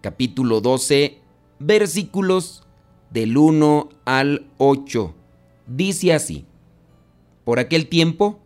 [0.00, 1.18] capítulo 12,
[1.58, 2.62] versículos
[3.10, 5.14] del 1 al 8.
[5.66, 6.46] Dice así,
[7.44, 8.40] por aquel tiempo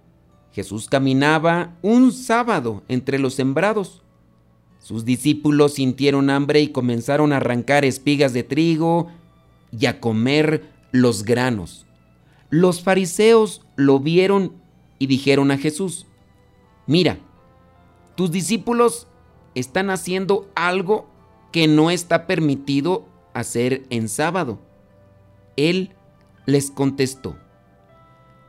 [0.53, 4.03] Jesús caminaba un sábado entre los sembrados.
[4.79, 9.09] Sus discípulos sintieron hambre y comenzaron a arrancar espigas de trigo
[9.73, 11.87] y a comer los granos.
[12.51, 14.53] Los fariseos lo vieron
[14.99, 16.07] y dijeron a Jesús,
[16.87, 17.19] mira,
[18.15, 19.09] tus discípulos
[19.55, 21.09] están haciendo algo
[21.55, 24.59] que no está permitido hacer en sábado.
[25.57, 25.91] Él
[26.47, 27.37] les contestó,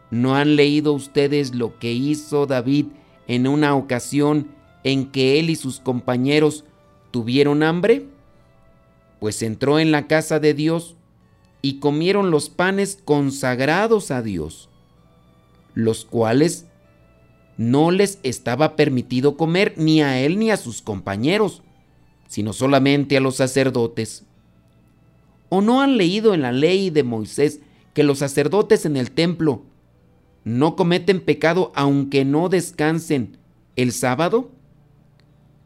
[0.10, 2.88] ¿no han leído ustedes lo que hizo David
[3.28, 4.48] en una ocasión
[4.84, 6.66] en que él y sus compañeros
[7.12, 8.08] tuvieron hambre?
[9.20, 10.96] Pues entró en la casa de Dios
[11.62, 14.68] y comieron los panes consagrados a Dios,
[15.76, 16.66] los cuales
[17.56, 21.62] no les estaba permitido comer ni a él ni a sus compañeros,
[22.28, 24.24] sino solamente a los sacerdotes.
[25.50, 27.60] ¿O no han leído en la ley de Moisés
[27.94, 29.64] que los sacerdotes en el templo
[30.44, 33.38] no cometen pecado aunque no descansen
[33.76, 34.52] el sábado?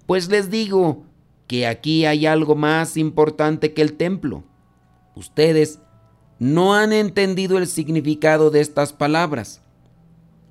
[0.05, 1.03] Pues les digo
[1.47, 4.44] que aquí hay algo más importante que el templo.
[5.16, 5.79] Ustedes
[6.39, 9.61] no han entendido el significado de estas palabras.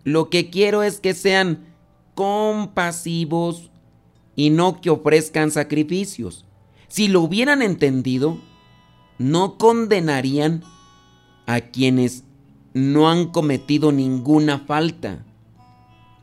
[0.05, 1.67] Lo que quiero es que sean
[2.15, 3.71] compasivos
[4.39, 6.45] y no que ofrezcan sacrificios.
[6.87, 8.39] Si lo hubieran entendido,
[9.19, 10.63] no condenarían
[11.47, 12.23] a quienes
[12.73, 15.25] no han cometido ninguna falta.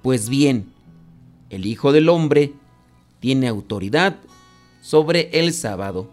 [0.01, 0.71] Pues bien,
[1.49, 2.53] el Hijo del Hombre
[3.19, 4.15] tiene autoridad
[4.81, 6.09] sobre el sábado.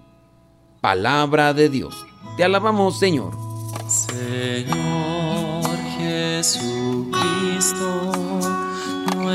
[0.80, 1.94] Palabra de Dios.
[2.36, 3.32] Te alabamos, Señor.
[3.86, 5.64] Señor
[5.96, 7.12] Jesucristo,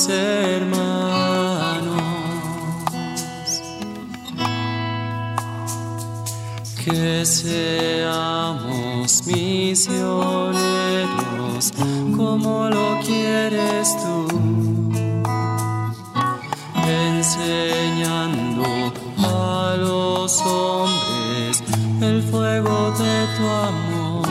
[0.00, 2.02] los hermanos.
[6.84, 8.46] Que seamos
[9.26, 10.54] misioneros
[12.16, 14.26] como lo quieres tú,
[16.88, 18.64] enseñando
[19.18, 21.62] a los hombres
[22.00, 24.26] el fuego de tu amor.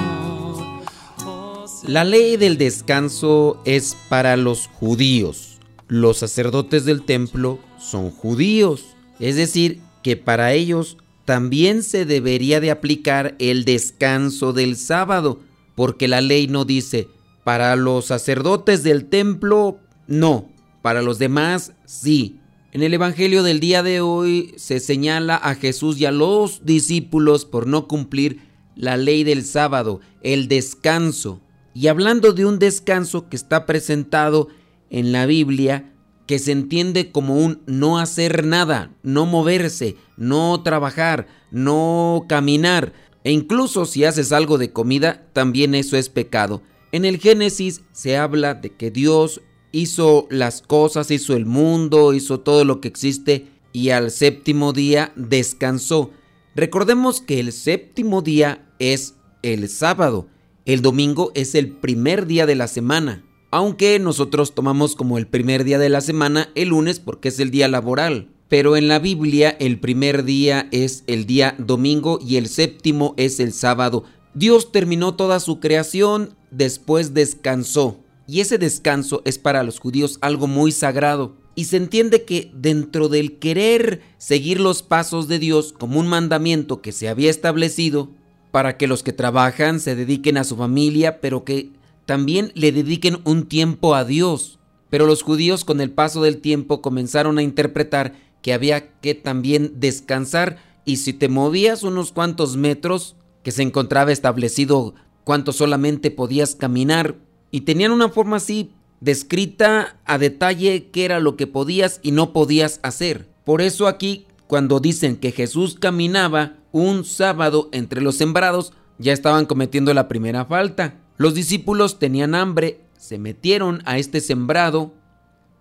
[1.25, 5.48] Oh, La ley del descanso es para los judíos.
[5.89, 8.95] Los sacerdotes del templo son judíos.
[9.19, 15.39] Es decir, que para ellos también se debería de aplicar el descanso del sábado,
[15.73, 17.07] porque la ley no dice,
[17.43, 20.47] para los sacerdotes del templo, no,
[20.83, 22.37] para los demás, sí.
[22.71, 27.45] En el Evangelio del día de hoy se señala a Jesús y a los discípulos
[27.45, 28.41] por no cumplir
[28.75, 31.41] la ley del sábado, el descanso.
[31.73, 34.49] Y hablando de un descanso que está presentado
[34.89, 35.93] en la Biblia,
[36.27, 42.93] que se entiende como un no hacer nada, no moverse, no trabajar, no caminar.
[43.23, 46.61] E incluso si haces algo de comida, también eso es pecado.
[46.91, 49.41] En el Génesis se habla de que Dios
[49.71, 55.13] hizo las cosas, hizo el mundo, hizo todo lo que existe y al séptimo día
[55.15, 56.11] descansó.
[56.55, 60.27] Recordemos que el séptimo día es el sábado.
[60.65, 63.23] El domingo es el primer día de la semana.
[63.51, 67.49] Aunque nosotros tomamos como el primer día de la semana el lunes porque es el
[67.49, 68.29] día laboral.
[68.47, 73.39] Pero en la Biblia el primer día es el día domingo y el séptimo es
[73.39, 74.03] el sábado.
[74.35, 77.99] Dios terminó toda su creación, después descansó.
[78.27, 81.35] Y ese descanso es para los judíos algo muy sagrado.
[81.55, 86.81] Y se entiende que dentro del querer seguir los pasos de Dios como un mandamiento
[86.81, 88.11] que se había establecido,
[88.51, 91.71] para que los que trabajan se dediquen a su familia, pero que
[92.09, 94.57] también le dediquen un tiempo a Dios.
[94.89, 99.73] Pero los judíos con el paso del tiempo comenzaron a interpretar que había que también
[99.75, 106.55] descansar y si te movías unos cuantos metros, que se encontraba establecido cuánto solamente podías
[106.55, 107.15] caminar,
[107.51, 108.71] y tenían una forma así
[109.01, 113.29] descrita a detalle qué era lo que podías y no podías hacer.
[113.45, 119.45] Por eso aquí, cuando dicen que Jesús caminaba un sábado entre los sembrados, ya estaban
[119.45, 120.95] cometiendo la primera falta.
[121.19, 124.93] Los discípulos tenían hambre, se metieron a este sembrado,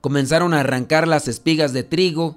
[0.00, 2.37] comenzaron a arrancar las espigas de trigo,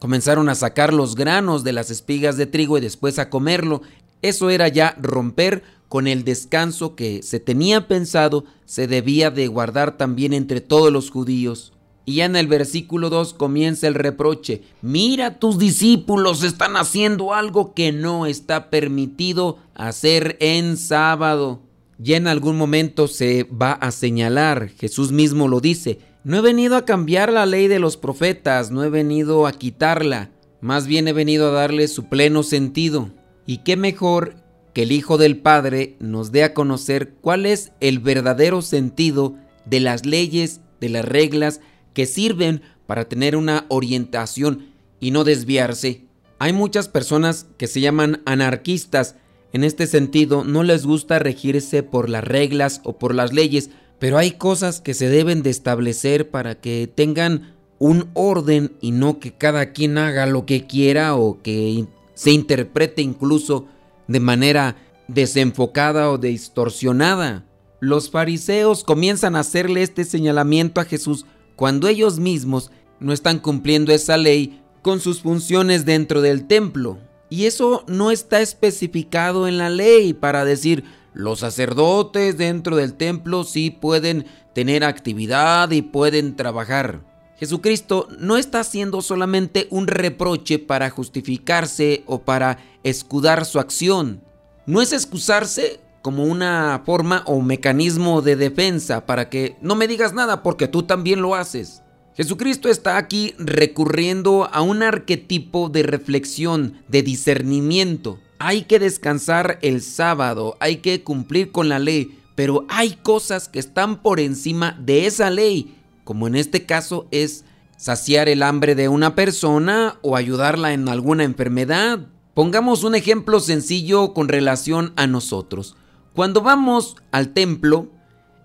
[0.00, 3.82] comenzaron a sacar los granos de las espigas de trigo y después a comerlo.
[4.20, 9.96] Eso era ya romper con el descanso que se tenía pensado se debía de guardar
[9.96, 11.72] también entre todos los judíos.
[12.04, 14.62] Y ya en el versículo 2 comienza el reproche.
[14.82, 21.62] Mira, tus discípulos están haciendo algo que no está permitido hacer en sábado.
[21.98, 26.76] Ya en algún momento se va a señalar, Jesús mismo lo dice, no he venido
[26.76, 31.12] a cambiar la ley de los profetas, no he venido a quitarla, más bien he
[31.12, 33.12] venido a darle su pleno sentido.
[33.46, 34.34] Y qué mejor
[34.74, 39.80] que el Hijo del Padre nos dé a conocer cuál es el verdadero sentido de
[39.80, 41.60] las leyes, de las reglas
[41.94, 46.02] que sirven para tener una orientación y no desviarse.
[46.38, 49.16] Hay muchas personas que se llaman anarquistas.
[49.56, 54.18] En este sentido, no les gusta regirse por las reglas o por las leyes, pero
[54.18, 59.32] hay cosas que se deben de establecer para que tengan un orden y no que
[59.32, 63.64] cada quien haga lo que quiera o que se interprete incluso
[64.08, 64.76] de manera
[65.08, 67.46] desenfocada o distorsionada.
[67.80, 71.24] Los fariseos comienzan a hacerle este señalamiento a Jesús
[71.56, 72.70] cuando ellos mismos
[73.00, 76.98] no están cumpliendo esa ley con sus funciones dentro del templo.
[77.28, 83.44] Y eso no está especificado en la ley para decir los sacerdotes dentro del templo
[83.44, 87.00] sí pueden tener actividad y pueden trabajar.
[87.38, 94.22] Jesucristo no está haciendo solamente un reproche para justificarse o para escudar su acción.
[94.66, 100.12] No es excusarse como una forma o mecanismo de defensa para que no me digas
[100.12, 101.82] nada porque tú también lo haces.
[102.16, 108.18] Jesucristo está aquí recurriendo a un arquetipo de reflexión, de discernimiento.
[108.38, 113.58] Hay que descansar el sábado, hay que cumplir con la ley, pero hay cosas que
[113.58, 115.76] están por encima de esa ley
[116.06, 117.44] como en este caso es
[117.76, 122.06] saciar el hambre de una persona o ayudarla en alguna enfermedad.
[122.32, 125.74] Pongamos un ejemplo sencillo con relación a nosotros.
[126.14, 127.88] Cuando vamos al templo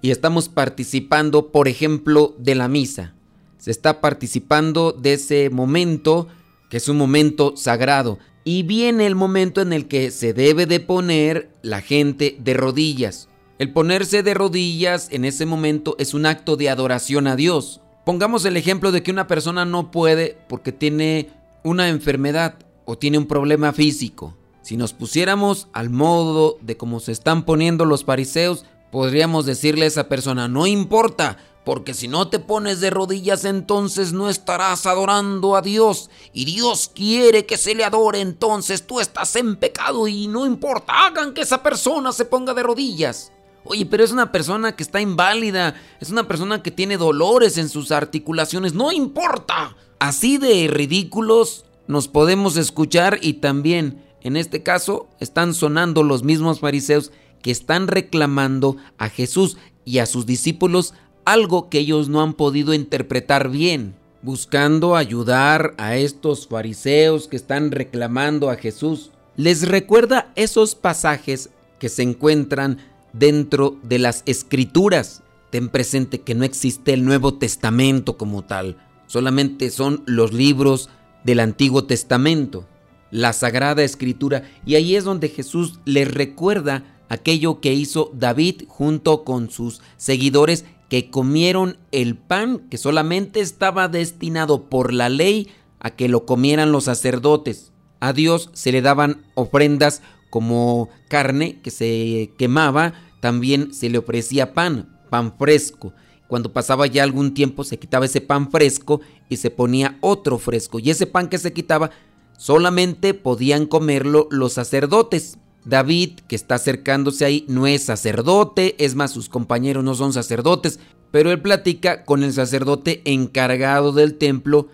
[0.01, 3.13] y estamos participando, por ejemplo, de la misa,
[3.61, 6.27] se está participando de ese momento
[6.71, 10.79] que es un momento sagrado y viene el momento en el que se debe de
[10.79, 13.29] poner la gente de rodillas.
[13.59, 17.81] El ponerse de rodillas en ese momento es un acto de adoración a Dios.
[18.03, 21.29] Pongamos el ejemplo de que una persona no puede porque tiene
[21.63, 22.55] una enfermedad
[22.85, 24.35] o tiene un problema físico.
[24.63, 29.89] Si nos pusiéramos al modo de cómo se están poniendo los fariseos, podríamos decirle a
[29.89, 35.55] esa persona, no importa, porque si no te pones de rodillas entonces no estarás adorando
[35.55, 36.09] a Dios.
[36.33, 41.07] Y Dios quiere que se le adore, entonces tú estás en pecado y no importa,
[41.07, 43.31] hagan que esa persona se ponga de rodillas.
[43.63, 47.69] Oye, pero es una persona que está inválida, es una persona que tiene dolores en
[47.69, 49.75] sus articulaciones, no importa.
[49.99, 56.59] Así de ridículos nos podemos escuchar y también, en este caso, están sonando los mismos
[56.59, 57.11] fariseos
[57.43, 60.93] que están reclamando a Jesús y a sus discípulos
[61.25, 67.71] algo que ellos no han podido interpretar bien, buscando ayudar a estos fariseos que están
[67.71, 69.11] reclamando a Jesús.
[69.35, 71.49] Les recuerda esos pasajes
[71.79, 72.77] que se encuentran
[73.13, 75.23] dentro de las escrituras.
[75.49, 80.89] Ten presente que no existe el Nuevo Testamento como tal, solamente son los libros
[81.23, 82.65] del Antiguo Testamento,
[83.09, 89.25] la Sagrada Escritura, y ahí es donde Jesús les recuerda aquello que hizo David junto
[89.25, 95.47] con sus seguidores que comieron el pan que solamente estaba destinado por la ley
[95.79, 97.71] a que lo comieran los sacerdotes.
[98.01, 104.53] A Dios se le daban ofrendas como carne que se quemaba, también se le ofrecía
[104.53, 105.93] pan, pan fresco.
[106.27, 110.77] Cuando pasaba ya algún tiempo se quitaba ese pan fresco y se ponía otro fresco.
[110.77, 111.91] Y ese pan que se quitaba
[112.37, 115.37] solamente podían comerlo los sacerdotes.
[115.65, 120.79] David, que está acercándose ahí, no es sacerdote, es más, sus compañeros no son sacerdotes,
[121.11, 124.67] pero él platica con el sacerdote encargado del templo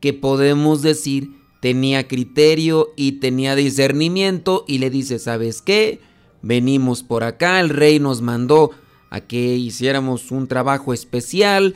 [0.00, 1.30] que podemos decir
[1.64, 5.98] tenía criterio y tenía discernimiento y le dice, ¿sabes qué?
[6.42, 8.72] Venimos por acá, el rey nos mandó
[9.08, 11.74] a que hiciéramos un trabajo especial,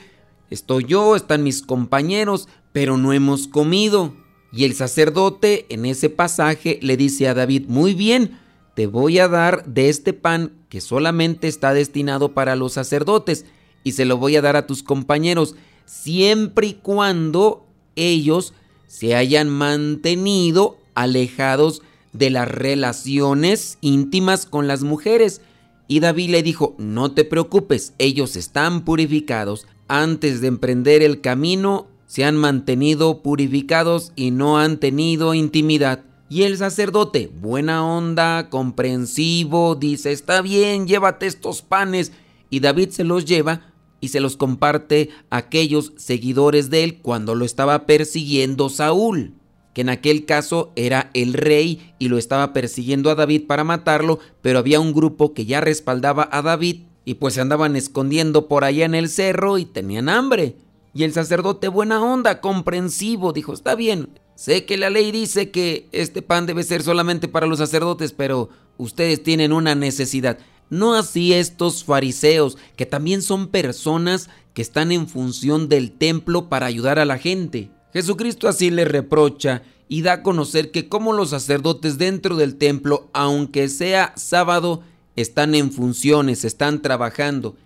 [0.51, 4.13] estoy yo, están mis compañeros, pero no hemos comido.
[4.53, 8.39] Y el sacerdote en ese pasaje le dice a David, muy bien,
[8.79, 13.45] te voy a dar de este pan que solamente está destinado para los sacerdotes
[13.83, 17.67] y se lo voy a dar a tus compañeros, siempre y cuando
[17.97, 18.55] ellos
[18.87, 21.83] se hayan mantenido alejados
[22.13, 25.41] de las relaciones íntimas con las mujeres.
[25.89, 29.67] Y David le dijo, no te preocupes, ellos están purificados.
[29.89, 36.05] Antes de emprender el camino, se han mantenido purificados y no han tenido intimidad.
[36.31, 42.13] Y el sacerdote, buena onda, comprensivo, dice, está bien, llévate estos panes.
[42.51, 47.35] Y David se los lleva y se los comparte a aquellos seguidores de él cuando
[47.35, 49.33] lo estaba persiguiendo Saúl,
[49.73, 54.19] que en aquel caso era el rey y lo estaba persiguiendo a David para matarlo,
[54.43, 58.65] pero había un grupo que ya respaldaba a David y pues se andaban escondiendo por
[58.65, 60.57] allá en el cerro y tenían hambre.
[60.93, 65.89] Y el sacerdote buena onda, comprensivo, dijo, está bien, sé que la ley dice que
[65.91, 70.39] este pan debe ser solamente para los sacerdotes, pero ustedes tienen una necesidad.
[70.71, 76.67] No así estos fariseos, que también son personas que están en función del templo para
[76.67, 77.73] ayudar a la gente.
[77.93, 83.09] Jesucristo así le reprocha y da a conocer que como los sacerdotes dentro del templo,
[83.13, 84.85] aunque sea sábado,
[85.17, 87.57] están en funciones, están trabajando.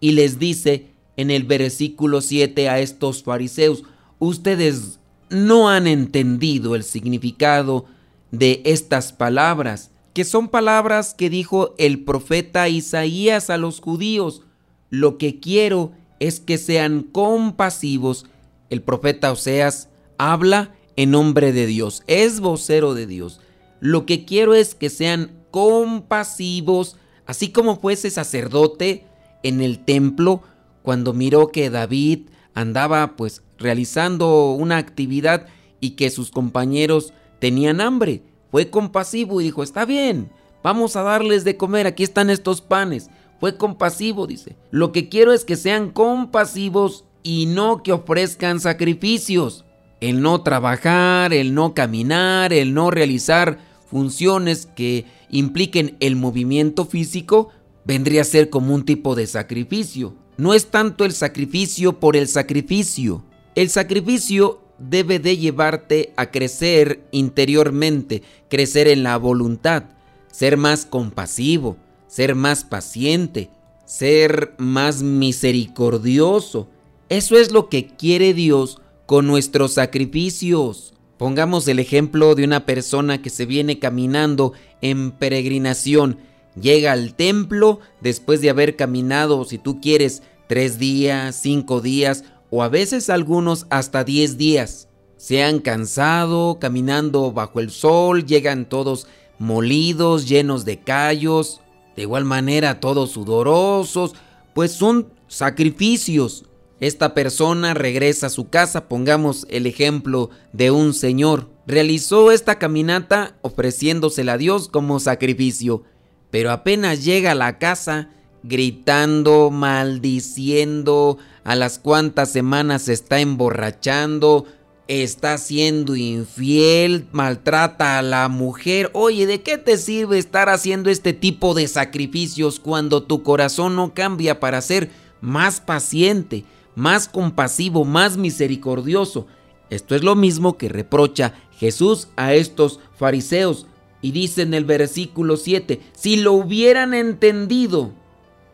[0.00, 3.84] Y les dice en el versículo 7 a estos fariseos,
[4.18, 4.98] ustedes
[5.30, 7.86] no han entendido el significado
[8.30, 14.40] de estas palabras que son palabras que dijo el profeta Isaías a los judíos.
[14.88, 18.24] Lo que quiero es que sean compasivos.
[18.70, 23.40] El profeta Oseas habla en nombre de Dios, es vocero de Dios.
[23.78, 29.04] Lo que quiero es que sean compasivos, así como fue ese sacerdote
[29.42, 30.42] en el templo
[30.80, 32.20] cuando miró que David
[32.56, 35.46] andaba pues realizando una actividad
[35.78, 40.30] y que sus compañeros tenían hambre fue compasivo y dijo, está bien,
[40.62, 43.10] vamos a darles de comer, aquí están estos panes.
[43.38, 44.56] Fue compasivo, dice.
[44.70, 49.66] Lo que quiero es que sean compasivos y no que ofrezcan sacrificios.
[50.00, 53.58] El no trabajar, el no caminar, el no realizar
[53.90, 57.50] funciones que impliquen el movimiento físico,
[57.84, 60.14] vendría a ser como un tipo de sacrificio.
[60.38, 63.24] No es tanto el sacrificio por el sacrificio.
[63.54, 69.84] El sacrificio debe de llevarte a crecer interiormente, crecer en la voluntad,
[70.30, 73.48] ser más compasivo, ser más paciente,
[73.86, 76.68] ser más misericordioso.
[77.08, 80.92] Eso es lo que quiere Dios con nuestros sacrificios.
[81.16, 84.52] Pongamos el ejemplo de una persona que se viene caminando
[84.82, 86.18] en peregrinación,
[86.60, 92.62] llega al templo después de haber caminado, si tú quieres, tres días, cinco días o
[92.62, 94.88] a veces algunos hasta 10 días.
[95.16, 99.06] Se han cansado caminando bajo el sol, llegan todos
[99.38, 101.60] molidos, llenos de callos,
[101.96, 104.14] de igual manera todos sudorosos,
[104.54, 106.44] pues son sacrificios.
[106.78, 111.48] Esta persona regresa a su casa, pongamos el ejemplo de un señor.
[111.66, 115.84] Realizó esta caminata ofreciéndosela a Dios como sacrificio,
[116.30, 118.10] pero apenas llega a la casa,
[118.42, 124.46] gritando, maldiciendo, a las cuantas semanas se está emborrachando,
[124.88, 128.90] está siendo infiel, maltrata a la mujer.
[128.92, 133.94] Oye, ¿de qué te sirve estar haciendo este tipo de sacrificios cuando tu corazón no
[133.94, 134.90] cambia para ser
[135.20, 139.26] más paciente, más compasivo, más misericordioso?
[139.70, 143.66] Esto es lo mismo que reprocha Jesús a estos fariseos.
[144.06, 147.90] Y dice en el versículo 7, si lo hubieran entendido,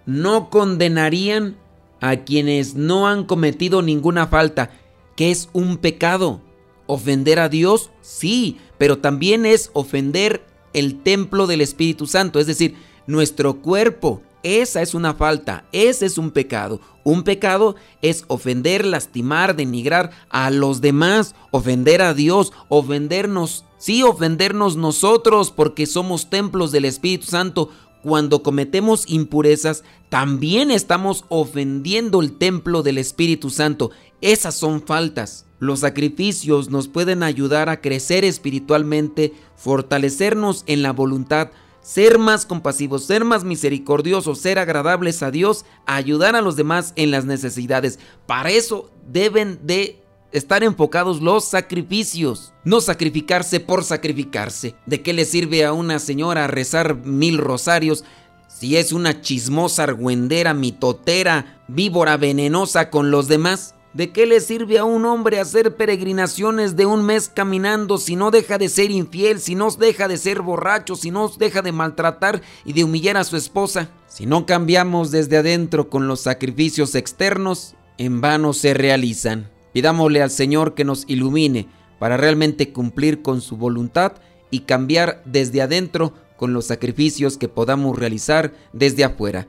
[0.07, 1.59] no condenarían
[2.01, 4.71] a quienes no han cometido ninguna falta,
[5.15, 6.41] que es un pecado.
[6.87, 10.43] Ofender a Dios, sí, pero también es ofender
[10.73, 12.75] el templo del Espíritu Santo, es decir,
[13.07, 14.23] nuestro cuerpo.
[14.43, 16.81] Esa es una falta, ese es un pecado.
[17.05, 24.77] Un pecado es ofender, lastimar, denigrar a los demás, ofender a Dios, ofendernos, sí, ofendernos
[24.77, 27.71] nosotros porque somos templos del Espíritu Santo,
[28.03, 33.93] cuando cometemos impurezas, también estamos ofendiendo el templo del Espíritu Santo.
[34.21, 35.47] Esas son faltas.
[35.61, 41.51] Los sacrificios nos pueden ayudar a crecer espiritualmente, fortalecernos en la voluntad,
[41.83, 47.11] ser más compasivos, ser más misericordiosos, ser agradables a Dios, ayudar a los demás en
[47.11, 47.99] las necesidades.
[48.27, 54.75] Para eso deben de estar enfocados los sacrificios, no sacrificarse por sacrificarse.
[54.87, 58.05] ¿De qué le sirve a una señora rezar mil rosarios
[58.49, 63.75] si es una chismosa argüendera, mitotera, víbora venenosa con los demás?
[63.95, 68.31] ¿De qué le sirve a un hombre hacer peregrinaciones de un mes caminando si no
[68.31, 72.41] deja de ser infiel, si no deja de ser borracho, si no deja de maltratar
[72.65, 73.91] y de humillar a su esposa?
[74.09, 79.51] Si no cambiamos desde adentro con los sacrificios externos, en vano se realizan.
[79.75, 81.69] Pidámosle al Señor que nos ilumine
[81.99, 84.15] para realmente cumplir con su voluntad
[84.51, 89.49] y cambiar desde adentro con los sacrificios que podamos realizar desde afuera.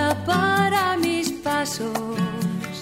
[1.71, 1.93] pasos,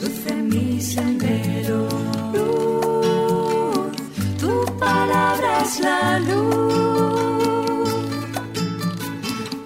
[0.01, 1.87] luz en mi sendero.
[2.33, 3.91] Luz,
[4.39, 7.89] tu palabra es la luz.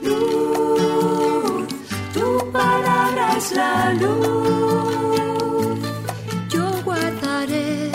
[0.01, 1.67] Luz,
[2.13, 5.79] tu palabra es la luz.
[6.49, 7.91] Yo guardaré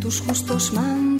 [0.00, 1.13] tus justos mandamientos